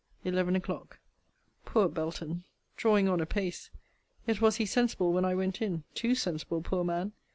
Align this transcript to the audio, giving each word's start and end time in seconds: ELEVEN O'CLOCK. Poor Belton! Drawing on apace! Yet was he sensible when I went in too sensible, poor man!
ELEVEN 0.23 0.55
O'CLOCK. 0.55 0.97
Poor 1.63 1.87
Belton! 1.87 2.43
Drawing 2.75 3.07
on 3.07 3.21
apace! 3.21 3.69
Yet 4.25 4.41
was 4.41 4.55
he 4.55 4.65
sensible 4.65 5.13
when 5.13 5.25
I 5.25 5.35
went 5.35 5.61
in 5.61 5.83
too 5.93 6.15
sensible, 6.15 6.63
poor 6.63 6.83
man! 6.83 7.11